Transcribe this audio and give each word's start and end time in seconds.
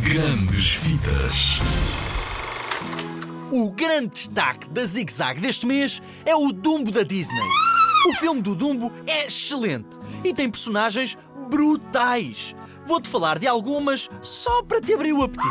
Grandes 0.00 0.74
Vidas. 0.74 1.58
O 3.50 3.70
grande 3.70 4.08
destaque 4.08 4.68
da 4.68 4.84
Zig 4.84 5.12
Zag 5.12 5.40
deste 5.40 5.66
mês 5.66 6.02
é 6.24 6.34
o 6.34 6.52
Dumbo 6.52 6.90
da 6.90 7.02
Disney. 7.02 7.48
O 8.08 8.14
filme 8.14 8.42
do 8.42 8.54
Dumbo 8.54 8.92
é 9.06 9.26
excelente 9.26 9.98
e 10.24 10.34
tem 10.34 10.50
personagens 10.50 11.16
brutais. 11.48 12.54
Vou-te 12.84 13.08
falar 13.08 13.38
de 13.38 13.46
algumas 13.46 14.10
só 14.20 14.62
para 14.62 14.80
te 14.80 14.92
abrir 14.92 15.12
o 15.12 15.22
apetite. 15.22 15.50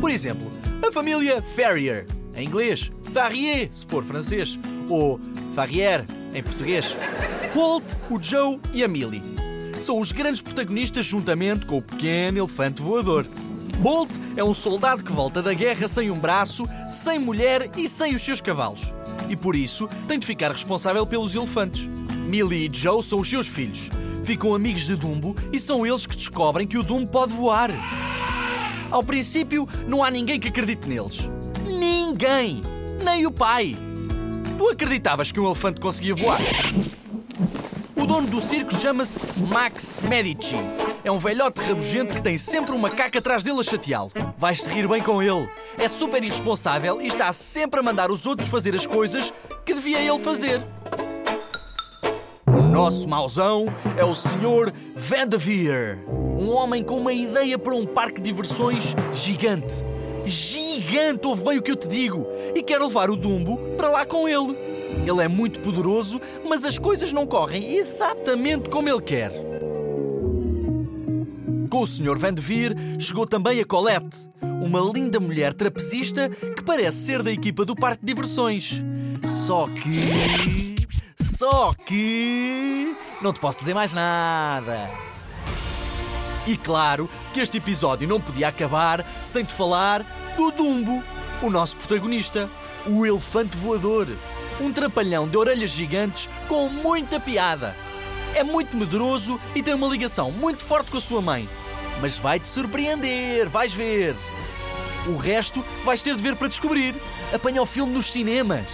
Por 0.00 0.10
exemplo, 0.10 0.50
a 0.86 0.90
família 0.90 1.42
Ferrier, 1.42 2.06
em 2.34 2.46
inglês, 2.46 2.90
Farrier, 3.12 3.68
se 3.72 3.86
for 3.86 4.02
francês, 4.02 4.58
ou 4.88 5.20
Farrier, 5.54 6.04
em 6.34 6.42
português. 6.42 6.96
Walt, 7.54 7.94
o 8.10 8.20
Joe 8.20 8.58
e 8.72 8.82
a 8.82 8.88
Millie. 8.88 9.47
São 9.80 9.98
os 9.98 10.12
grandes 10.12 10.42
protagonistas 10.42 11.06
juntamente 11.06 11.66
com 11.66 11.78
o 11.78 11.82
pequeno 11.82 12.38
elefante 12.38 12.82
voador. 12.82 13.26
Bolt 13.78 14.10
é 14.36 14.42
um 14.42 14.52
soldado 14.52 15.04
que 15.04 15.12
volta 15.12 15.40
da 15.40 15.54
guerra 15.54 15.86
sem 15.86 16.10
um 16.10 16.18
braço, 16.18 16.68
sem 16.90 17.18
mulher 17.18 17.70
e 17.76 17.88
sem 17.88 18.14
os 18.14 18.22
seus 18.22 18.40
cavalos. 18.40 18.92
E 19.28 19.36
por 19.36 19.54
isso 19.54 19.88
tem 20.08 20.18
de 20.18 20.26
ficar 20.26 20.50
responsável 20.50 21.06
pelos 21.06 21.34
elefantes. 21.34 21.88
Millie 22.26 22.68
e 22.68 22.76
Joe 22.76 23.02
são 23.02 23.20
os 23.20 23.30
seus 23.30 23.46
filhos. 23.46 23.88
Ficam 24.24 24.54
amigos 24.54 24.84
de 24.84 24.96
Dumbo 24.96 25.34
e 25.52 25.60
são 25.60 25.86
eles 25.86 26.06
que 26.06 26.16
descobrem 26.16 26.66
que 26.66 26.76
o 26.76 26.82
Dumbo 26.82 27.06
pode 27.06 27.32
voar. 27.32 27.70
Ao 28.90 29.02
princípio, 29.02 29.68
não 29.86 30.02
há 30.02 30.10
ninguém 30.10 30.40
que 30.40 30.48
acredite 30.48 30.88
neles. 30.88 31.28
Ninguém! 31.64 32.62
Nem 33.04 33.26
o 33.26 33.30
pai! 33.30 33.76
Tu 34.56 34.68
acreditavas 34.68 35.30
que 35.30 35.38
um 35.38 35.46
elefante 35.46 35.80
conseguia 35.80 36.14
voar? 36.14 36.40
O 38.00 38.06
dono 38.06 38.28
do 38.28 38.40
circo 38.40 38.72
chama-se 38.72 39.18
Max 39.50 40.00
Medici. 40.08 40.54
É 41.02 41.10
um 41.10 41.18
velhote 41.18 41.60
rabugento 41.60 42.14
que 42.14 42.22
tem 42.22 42.38
sempre 42.38 42.70
um 42.70 42.78
macaco 42.78 43.18
atrás 43.18 43.42
dele 43.42 43.58
a 43.58 43.62
chateá-lo. 43.64 44.12
Vais-te 44.36 44.68
rir 44.68 44.86
bem 44.86 45.02
com 45.02 45.20
ele. 45.20 45.48
É 45.76 45.88
super 45.88 46.22
irresponsável 46.22 47.02
e 47.02 47.08
está 47.08 47.32
sempre 47.32 47.80
a 47.80 47.82
mandar 47.82 48.12
os 48.12 48.24
outros 48.24 48.48
fazer 48.48 48.72
as 48.74 48.86
coisas 48.86 49.34
que 49.66 49.74
devia 49.74 49.98
ele 50.00 50.18
fazer. 50.20 50.64
O 52.46 52.62
nosso 52.62 53.08
mauzão 53.08 53.66
é 53.96 54.04
o 54.04 54.14
Sr. 54.14 54.72
Vanderveer. 54.94 56.04
Um 56.08 56.50
homem 56.50 56.84
com 56.84 56.98
uma 56.98 57.12
ideia 57.12 57.58
para 57.58 57.74
um 57.74 57.84
parque 57.84 58.20
de 58.20 58.30
diversões 58.30 58.94
gigante. 59.12 59.84
Gigante, 60.24 61.26
ouve 61.26 61.42
bem 61.42 61.58
o 61.58 61.62
que 61.62 61.72
eu 61.72 61.76
te 61.76 61.88
digo. 61.88 62.28
E 62.54 62.62
quer 62.62 62.80
levar 62.80 63.10
o 63.10 63.16
Dumbo 63.16 63.58
para 63.76 63.88
lá 63.88 64.06
com 64.06 64.28
ele. 64.28 64.67
Ele 65.06 65.22
é 65.22 65.28
muito 65.28 65.60
poderoso, 65.60 66.20
mas 66.48 66.64
as 66.64 66.78
coisas 66.78 67.12
não 67.12 67.26
correm 67.26 67.76
exatamente 67.76 68.68
como 68.68 68.88
ele 68.88 69.02
quer. 69.02 69.32
Com 71.70 71.82
o 71.82 71.86
Sr. 71.86 72.16
Vanderveer 72.16 72.74
chegou 72.98 73.26
também 73.26 73.60
a 73.60 73.64
Colette, 73.64 74.28
uma 74.40 74.80
linda 74.80 75.20
mulher 75.20 75.52
trapezista 75.52 76.28
que 76.28 76.62
parece 76.62 76.98
ser 76.98 77.22
da 77.22 77.30
equipa 77.30 77.64
do 77.64 77.76
parque 77.76 78.04
de 78.04 78.12
diversões. 78.14 78.82
Só 79.26 79.66
que. 79.68 80.76
Só 81.20 81.74
que. 81.74 82.96
Não 83.20 83.32
te 83.32 83.40
posso 83.40 83.60
dizer 83.60 83.74
mais 83.74 83.92
nada. 83.92 84.88
E 86.46 86.56
claro 86.56 87.10
que 87.34 87.40
este 87.40 87.58
episódio 87.58 88.08
não 88.08 88.20
podia 88.20 88.48
acabar 88.48 89.04
sem 89.22 89.44
te 89.44 89.52
falar 89.52 90.02
do 90.34 90.50
Dumbo, 90.50 91.02
o 91.42 91.50
nosso 91.50 91.76
protagonista, 91.76 92.48
o 92.86 93.04
elefante 93.04 93.54
voador. 93.58 94.08
Um 94.60 94.72
trapalhão 94.72 95.28
de 95.28 95.36
orelhas 95.36 95.70
gigantes 95.70 96.28
com 96.48 96.68
muita 96.68 97.20
piada. 97.20 97.76
É 98.34 98.42
muito 98.42 98.76
medroso 98.76 99.40
e 99.54 99.62
tem 99.62 99.74
uma 99.74 99.86
ligação 99.86 100.32
muito 100.32 100.64
forte 100.64 100.90
com 100.90 100.98
a 100.98 101.00
sua 101.00 101.22
mãe. 101.22 101.48
Mas 102.00 102.18
vai-te 102.18 102.48
surpreender, 102.48 103.48
vais 103.48 103.72
ver. 103.72 104.16
O 105.06 105.16
resto 105.16 105.64
vais 105.84 106.02
ter 106.02 106.14
de 106.16 106.22
ver 106.22 106.36
para 106.36 106.48
descobrir. 106.48 106.94
Apanha 107.32 107.62
o 107.62 107.66
filme 107.66 107.92
nos 107.92 108.10
cinemas. 108.10 108.68